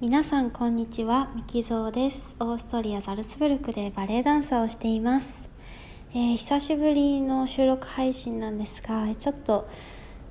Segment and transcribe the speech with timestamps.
[0.00, 2.34] 皆さんこんにちはミキゾーです。
[2.40, 5.50] オーストリアザルツブルクでバレエダンサーをしています、
[6.14, 9.68] えー、久しぶりの収録配信なんですがちょっと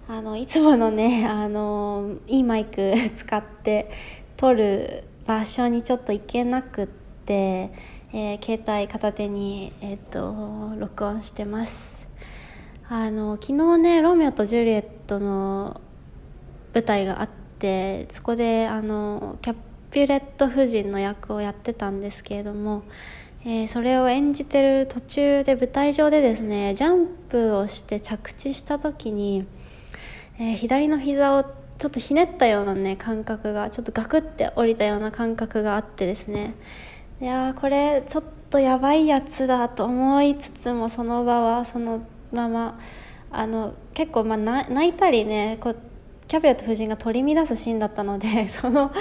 [0.08, 3.92] あのいつものねあのいいマイク 使って
[4.38, 7.72] 撮る場所にちょっと行けなくって、
[8.12, 12.04] えー、携帯片手にえ、ー、と録音してます。
[12.90, 15.80] あの昨日ね「ロミオとジュリエット」の
[16.74, 17.30] 舞台があっ
[17.60, 19.56] てそこであのキャ
[19.92, 22.84] ピュレット夫人の役をやってたんですけれども、
[23.44, 29.46] えー、それを演じてる途中で舞台上でですねジャンプをして着地した時に、
[30.38, 36.56] えー、左の膝をちょっとひねったようなね感覚がちょっとガクって降りたような感覚があってですね。
[37.22, 42.80] いやこれちょっとやばいやつだと思いつつもその場はそのまま
[43.32, 45.76] あの結構まあ泣いたりねこう
[46.30, 48.92] キャビアと夫人が取り乱すシーンだったので その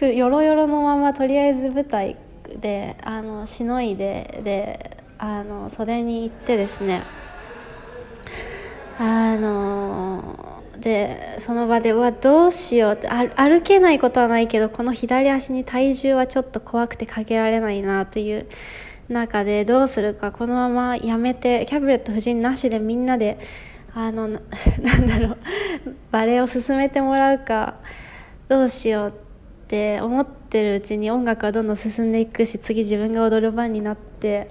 [0.00, 2.16] よろよろのままとりあえず舞台
[2.60, 7.02] であのしのいでであの袖に行ってですね
[9.00, 18.46] あのでその場でうわどうしようって歩けないことはないけどこの左足に体重はちょっと怖くてかけられないなという
[19.08, 23.38] 中でどうするかこのままやめてキャブレット夫人なしでみんなで
[23.96, 24.40] あの なん
[25.08, 25.36] だろう。
[26.12, 27.76] バレエを進めてもらうか
[28.48, 29.12] どうしようっ
[29.68, 34.50] て思ってるうちに音楽はどんどん進んでいくし次自分が踊る番になって。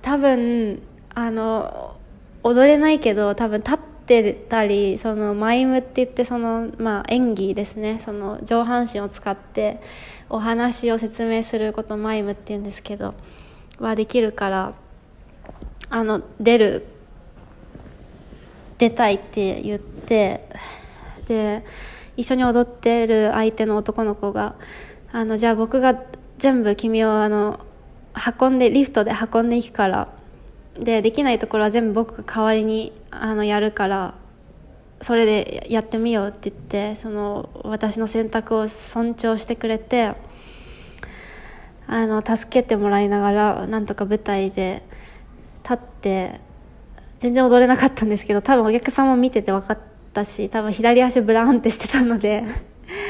[0.00, 0.82] 多分
[1.14, 1.96] あの
[2.44, 8.00] 踊れないけど多分立ってたりそのマイムって言ってその、まあ、演技ですね。
[8.04, 9.82] その上半身を使って
[10.30, 13.14] お話を説明することマイムって言うんですけど
[13.78, 14.72] はできるから
[15.90, 16.95] あの出る
[18.78, 20.48] 出たいって言って
[21.28, 21.64] で
[22.16, 24.54] 一緒に踊ってる相手の男の子が
[25.12, 26.00] あのじゃあ僕が
[26.38, 27.60] 全部君をあの
[28.40, 30.08] 運んでリフトで運んでいくから
[30.78, 34.14] でできないところは全部僕が代わりにあのやるから
[35.00, 40.14] それでやってみようって言ってその私の選択を尊重してくれて
[41.86, 44.82] あの助けてもらいながらなんとか舞台で
[45.62, 46.40] 立って
[47.18, 49.78] 全然踊れなかったんですけど多分お客さんも見てて分かっ
[50.12, 52.44] たし多分左足ブラーンってしてたので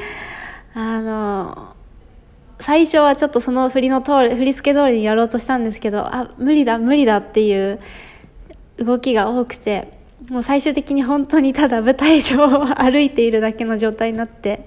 [0.75, 1.75] あの
[2.61, 7.81] 最初はちょっとその振りの通り振り付け通りにやろうとしたんですけどあ無理だ無理だっていう
[8.79, 9.93] 動きが多くて
[10.29, 14.67] もう最終的に本当にただ舞台上を歩いているだけの状態になって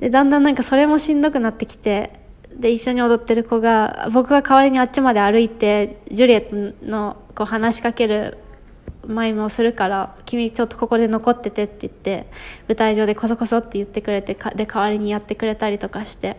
[0.00, 2.20] でだんだんなんかそれもしんどくなってきて
[2.58, 8.38] で一緒に踊ってる子が僕が代わりにあっちまで歩いてジュリエットのこう話しかける
[9.06, 12.26] マイムをするから君ちょっとここで残っててって言って
[12.68, 16.36] 舞台上でこそこそって言ってくれてで代わりにやってくれたりとかして。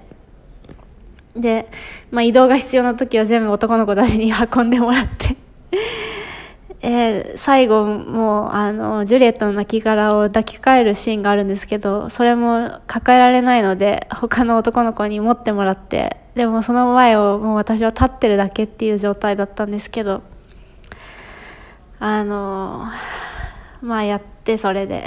[1.35, 1.69] で、
[2.11, 5.35] まあ、移動が必要な時は全部男の子たちに運んでもらって。
[6.83, 16.17] えー、最後もあのジュリエットの亡骸を抱きかえるシーンがあるんですけどそれも抱えられないので他の男の子に持ってもらって。
[16.33, 20.21] でもその前をもう私は立ってるだけっていう状態だったんですけど。
[22.03, 22.87] あの
[23.83, 25.05] まあやってそれで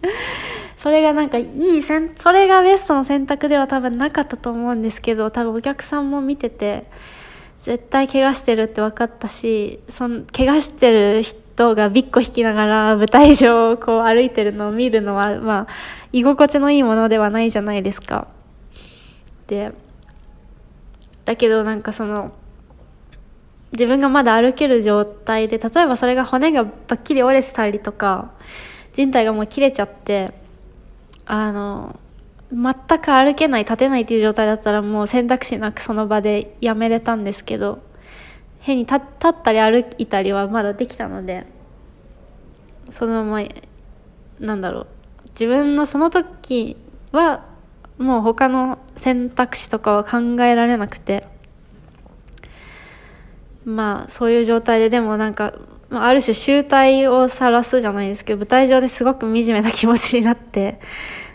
[0.76, 6.84] それがなんかいいせんそれがベストの選択では多分なかったと思うんですけど多分お客さんも見てて
[7.62, 15.66] 絶対怪我してるって分かったしその怪我してる人がビッコ引きながら舞台上をこう歩いてるのを見るのはまあ
[16.12, 18.28] 居心地のいいものではないじゃないですか。
[19.46, 19.72] で
[21.24, 22.32] だけどなんかその
[23.72, 28.32] 自分がまだ歩ける状態で例えばそれが骨がばっきり折れてたりとか
[28.94, 30.32] 人体がもう切れちゃって
[31.24, 31.98] あの
[32.52, 37.78] 全く歩けない立てないっていう状態だったらもう選択肢なくその場でやめれたんですけど
[38.58, 41.46] 変に立ったり歩いたりはまだできたので
[42.90, 43.48] そのまま
[44.40, 44.86] なんだろう
[45.28, 46.76] 自分のその時
[47.12, 47.46] は
[47.98, 51.26] もう他の選択肢とかは考えられなくて
[53.64, 55.54] まあそういう状態ででもなんか
[55.88, 60.80] まあある種集体を晒すじゃないですけど舞台上ですごく惨めな気持ちになって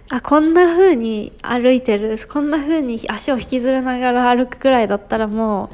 [0.10, 5.72] あこんな風に歩いてるこんな風に足を引きずりながら歩くくらいだったらも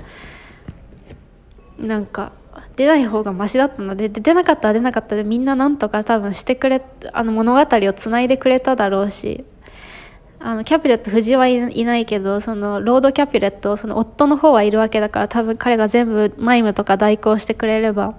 [1.79, 2.31] うなんか
[2.75, 6.81] 出ない方がマシだったので出なかったら出なかったでみんななんとか多分してくれ
[7.11, 9.43] あの物語をつないでくれただろうし
[10.43, 18.17] あのキャピュレット藤はいないけどそのロードキャピュレットその夫の方はいるわけだから多分彼が全部マイムとか代行してくれれば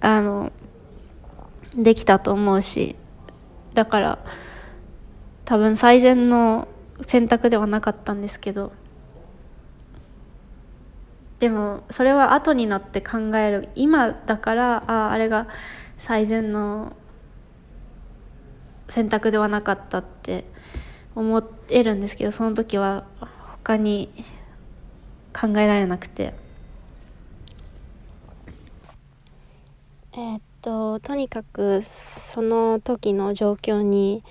[0.00, 0.52] あの
[1.74, 2.94] できたと思うし
[3.74, 4.18] だから
[5.44, 6.68] 多分最善の
[7.02, 8.72] 選択ではなかったんですけど
[11.38, 15.48] でもそれは後になって考える今だからあああれが
[15.96, 16.96] 最善の
[18.88, 20.44] 選択ではなかったって
[21.18, 23.04] 思えるんですけどその時は
[23.64, 24.08] 他に
[25.32, 26.32] 考えられなくて。
[30.12, 34.24] えー、っととにかくその時の状況に、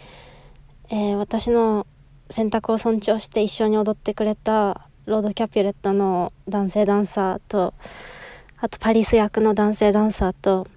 [0.89, 1.87] えー、私の
[2.29, 7.73] 選択を尊重して一緒に踊ってくれたロードキャピュレットの男性ダンサーと
[8.59, 10.67] あとパリス役の男性ダンサーと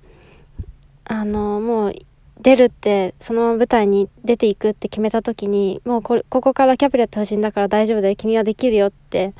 [1.05, 1.95] あのもう
[2.43, 9.35] 出るってその舞台に出ていくって決めた時にもうこここからキャピュレット発信だから大丈夫だよ君はできるよって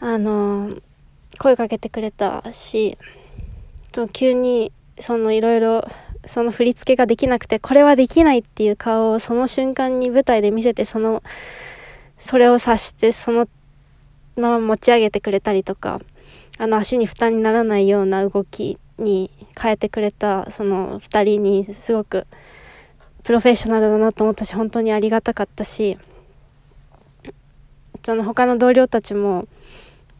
[0.00, 0.76] あの
[1.38, 2.98] 声かけてくれたし
[4.12, 5.88] 急にそのいろいろ
[6.24, 11.22] その振り付けができなくてこれはできないっていう顔をその瞬間に舞台で見せてその
[12.18, 13.48] それを察してその
[14.36, 16.00] まま持ち上げてくれたりとか
[16.58, 19.30] あの足に負担にならないような動きに
[19.60, 22.26] 変えてくれたその2人にすごく
[23.22, 25.98] プロフェッショナルだなと思ったし本当にありがたかったし
[28.04, 29.46] その他の同僚たちも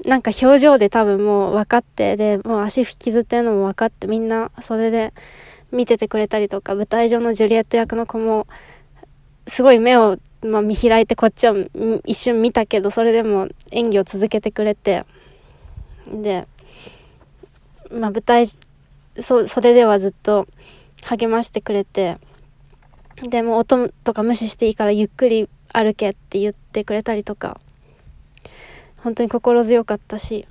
[0.05, 5.13] なんか表情で多分もう分かってでもう足引きずってるのも分かってみんなそれで
[5.73, 8.47] 見ててくれたりとか舞台上のジュリエット役の子も
[9.47, 11.57] すごい目を、まあ、見開いてこっちを
[12.05, 15.05] 一瞬見たけどそれでも演技を続けてくれて
[16.07, 16.47] で、
[17.91, 18.47] まあ、舞台
[19.21, 20.47] そ袖ではずっと
[21.05, 22.19] 励ましてくれて
[23.23, 27.61] でも音とか無視していいからゆっくり歩けって言ってくれたりとか
[28.99, 30.47] 本当に心強かったし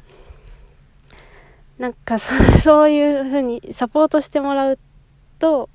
[1.78, 2.18] なんか
[2.64, 4.80] そういうふうにサポートしてもらう
[5.40, 5.70] と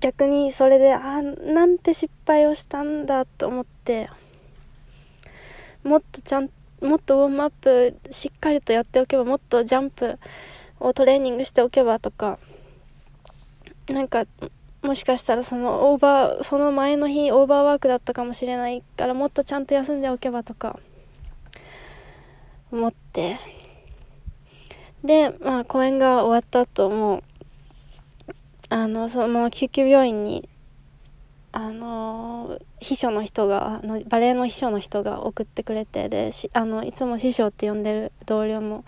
[0.00, 4.08] 逆にそれであなんて失敗をしたんだと思って
[5.84, 6.50] もっとちゃん
[6.80, 10.18] もっとウォームアップしっかりとやっておけばもっとジャンプ
[10.80, 12.38] をトレーニングしておけばとか
[13.88, 14.24] なんか
[14.82, 20.78] もしかしたらそのオーバーその前の日オーバーワークだったかもしれないからもっとちゃんと休んでおけばとか
[22.72, 23.38] 思って。
[25.04, 27.22] でまあ公演が終わった後も
[28.68, 30.48] あのそのまま救急病院に
[31.52, 38.84] あの秘書の人があのバレエの秘書の人が送ってくれてであのいつも師匠って呼んでる同僚も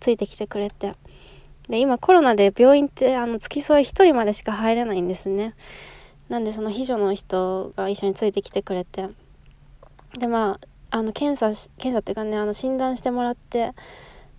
[0.00, 0.94] ついてきてくれて
[1.70, 5.54] で今コロナで病院ってあの付き添い1人までしか入れないんですね。
[6.28, 9.08] なんでその秘書の人が一緒についてきてくれて。
[10.18, 10.58] でま
[10.90, 13.72] ああの検査検査っていうかねあの診断してもらって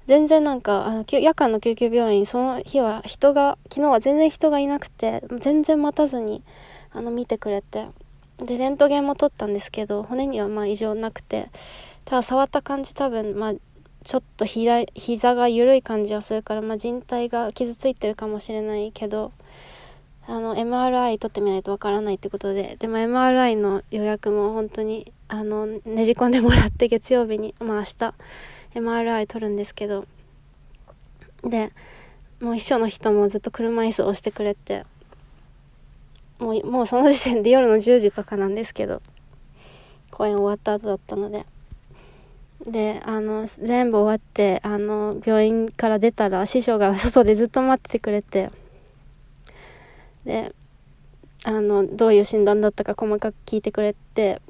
[0.05, 6.43] 全然なんかあの夜間の救急病院その日は人が昨日は全然人がいなくて全然待たずに
[6.91, 7.87] あの見てくれて。
[8.45, 11.51] でレントゲンも取ったんですけど骨にはまあ異常なくて
[12.05, 13.53] ただ触った感じ多分まあ
[14.03, 19.31] ちょっとひら膝が緩い感じはするから、まあ、靭帯が傷ついてるかもしれないけど
[20.27, 28.13] あの MRI 取ってみないとわからないってことででも MRI の予約も本当にあのねじ込んでもらって月曜日にまあ明日
[28.75, 30.05] MRI 取るんですけど
[31.43, 31.71] で
[32.39, 34.85] もう秘書の人もずっと車椅子を押してくれて
[36.39, 39.01] もうもうその時点で夜の10時とかなんですけど
[40.09, 41.45] 公演終わった後だったので
[42.65, 48.51] であの全部終わってあの病院から出たら師匠が 外でずっと待っててくれて
[50.25, 50.53] で
[51.43, 54.41] あのどういう診断だったか細かく聞いてくれて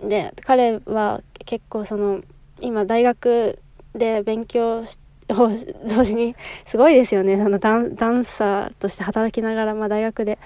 [0.00, 2.22] で彼は結構その
[2.60, 3.58] 今大学
[3.94, 4.84] で勉強を
[5.28, 7.34] 同時にすごいですよね。
[7.34, 10.38] あのダンダンサーとして働きながら、まあ、大学で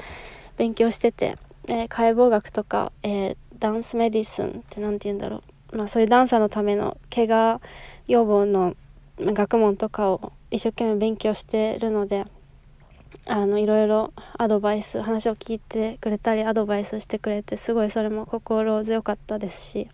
[0.56, 7.60] 勉強してて、で解剖学とか、えー、ダンスメディスンって何て言うんだろう、まあ、そういうダンサーのための怪我
[8.08, 8.76] 予防の
[9.18, 12.26] 学問とかを一生懸命勉強してるので
[13.26, 19.88] あのいろいろアドバイス話を聞いてくれたりアドバイスしてくれてすごいそれも心強かったですし。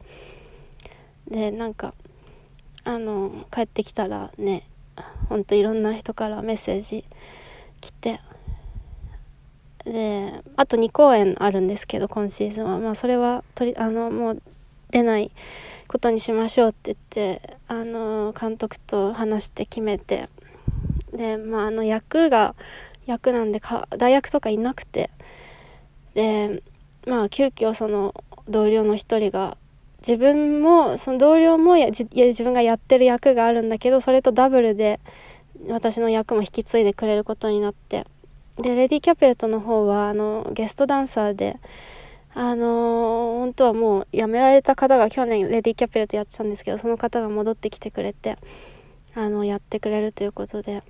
[1.29, 1.93] でなんか
[2.85, 4.69] あの帰ってきたらね
[5.29, 7.05] ほんといろんな人からメッセージ
[7.81, 8.21] 来て
[9.85, 12.79] であと2公演あるんですけど今シーズンは。
[12.79, 14.43] まあそれはとりあのもう
[14.91, 15.31] 出ない
[15.89, 16.99] ことにしましょうって言っ
[17.39, 20.29] てあの監督と話して決めて
[21.13, 22.55] でまああの役が
[23.07, 25.11] 役なんでか代役とかいなくて
[26.15, 26.63] で
[27.07, 28.15] まあ急遽その
[28.49, 29.57] 同僚の一人が
[30.07, 32.05] 自分もその同僚もや自
[32.43, 35.01] 分がやってる役があるんだけどそれとダブルで
[35.69, 38.07] 私の役も引き継いでくれることになって
[38.57, 41.59] でレディ・キャペレットの方はあのゲストダンサーで
[42.39, 48.37] あのー、本当はもう辞められた方が去年レディキャペルとやってたんですけどその方が戻ってきてくれて
[49.15, 50.83] あのやってくれるということで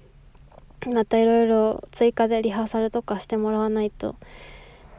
[0.92, 4.16] またいろいろ追加でリハーサルとかしてもらわないと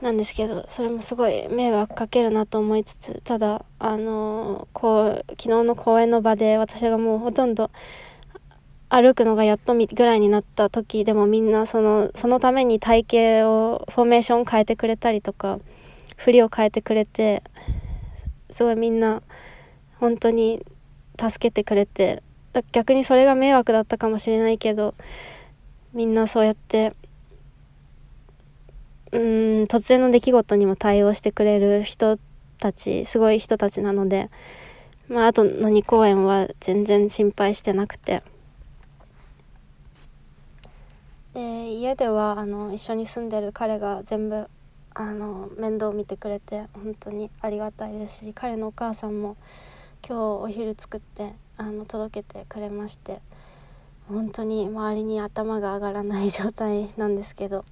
[0.01, 7.71] なんですけどそれもすごい迷惑かけるなと思いつつただあのこう昨日の公演の場で私がもうほとんど
[8.87, 13.05] 歩くのがやっとぐらいになった時でもみんなそのそのために体
[13.41, 15.59] 型をフォーメーション変えてくれたりとか
[16.17, 17.41] 振りを変えてくれて
[18.49, 19.21] すごいみんな
[19.99, 20.65] 本当に
[21.19, 22.21] 助けてくれて
[22.71, 24.95] 逆にそれが迷惑だったかもしれないけど
[25.93, 26.93] みんなそうやって
[29.11, 29.21] うん
[29.63, 32.19] 突然の出来事にも対応してくれる人
[32.59, 34.29] たちすごい人たちなので、
[35.07, 38.23] まあ、あとの2公演は全然心配してなくて。
[41.33, 44.49] で家ではあの一緒に住んでる彼が全部
[44.99, 49.37] あの面倒見てくれて本当にありがたいですし彼のお母さんも
[50.03, 53.21] 今日お昼作ってあの届けてくれまして
[54.09, 57.63] 本当に周りに頭が上がらない状態なんですけど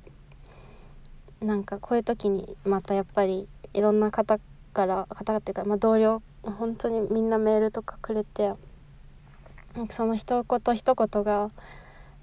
[1.41, 4.39] なんかこういう時にまたやっぱりいろんな方
[4.73, 8.53] から方っていうか、まあ、同僚本当にみんなメールとかくれて
[9.89, 11.49] その一言一言が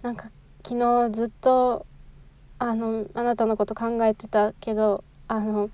[0.03, 0.31] なんか
[0.65, 1.87] 昨日ずっと
[2.63, 5.69] あのあなたのこと考えてたけどあの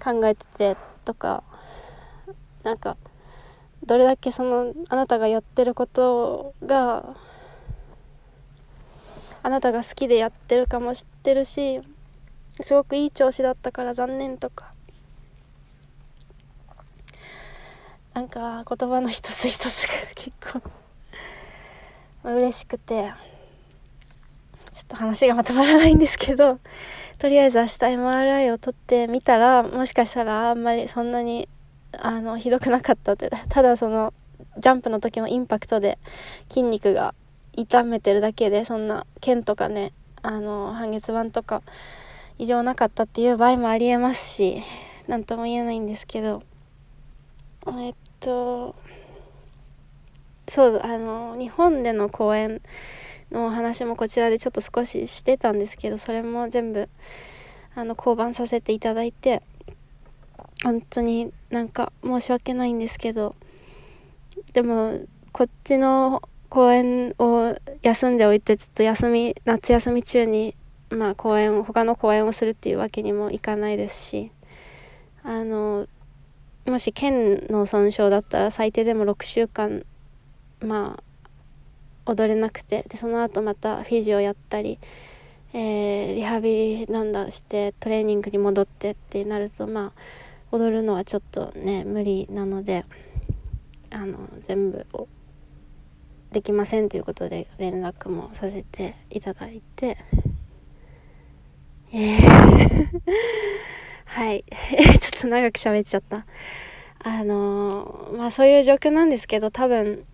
[0.00, 1.42] 考えててとか
[2.62, 2.96] なんか
[3.84, 7.16] どれだけそのあなたがやってることが
[9.42, 11.80] あなたが好きでやってるかも知ってるし
[12.60, 14.72] すごくいい調子だったから残念とか。
[18.14, 20.62] なんか言葉の一つ一つが結構
[22.30, 23.33] 嬉しくて。
[24.84, 26.58] っと話がまとまらないんですけど
[27.18, 31.48] とりあえず明日 MRI を取ってみたらもしかしたらあんまりそんなに
[31.92, 34.12] あのひどくなかったってただその
[34.58, 35.98] ジャンプの時のインパクトで
[36.48, 37.14] 筋肉が
[37.52, 41.62] 痛めてるだけでそんな腱とかねあの半月板とか
[42.38, 44.62] 異常なかったっていう場合もありえますし
[45.06, 46.42] 何とも言えないんですけど
[47.78, 48.74] えっと
[50.48, 52.60] そうあの日本での公演
[53.34, 56.88] のお話もこちらでちょっと少ししてたんですけどそれも全部
[57.74, 59.42] あの降板させていただいて
[60.62, 63.34] 本当になんか申し訳ないんですけど
[64.52, 65.00] でも
[65.32, 70.54] こっちの公演を休んでおいてちょっと休み夏休み中に
[70.90, 74.30] まあ公演他の公演をするっていうわけにもいかないですし
[75.24, 75.88] あの
[76.66, 79.84] もし腱の損傷だったら最低でも6週間
[80.60, 81.03] まあ
[82.06, 84.78] 踊れなくてでその後またフィジオやったり、
[85.52, 90.00] えー、リハビリなんだしてトレーニングに戻ってってなるとまあ
[90.50, 92.84] 踊るのはちょっとね無理なので
[93.90, 95.08] あの全部を
[96.32, 99.98] できませんということで連絡もさせていただいて。
[104.04, 104.44] はい。
[105.00, 106.26] ちょっと長く喋っちゃった。
[106.98, 110.04] あのー、まあそういう状況なんですけど、多分、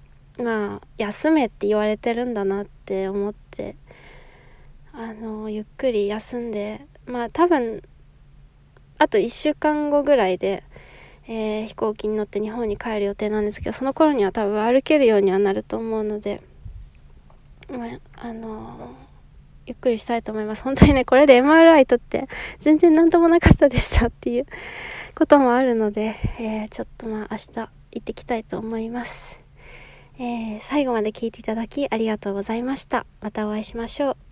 [0.40, 3.76] まあ、休めって言われてるんだなって思って、
[4.92, 7.82] あの、ゆっくり休んで、まあ多分、
[8.98, 10.62] あと1週間後ぐらいで、
[11.26, 16.42] えー、飛行機に乗って日本に帰る予定なんですけど、その頃には多分歩けるようにはなると思うので、
[17.70, 18.94] まあ、あの
[19.66, 20.62] ゆっくりしたいと思います。
[20.62, 22.28] 本当にね、これで MRI 取って
[22.60, 24.46] 全然何ともなかったでしたっていう
[25.16, 27.68] こともあるので、えー、ちょっとまあ明日行
[27.98, 29.39] ってきたいと思います。
[30.22, 33.06] えー、最後まで聞いていただきありがとうございました。
[33.22, 34.29] またお会いしましょう。